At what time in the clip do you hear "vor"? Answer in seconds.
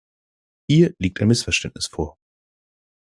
1.85-2.17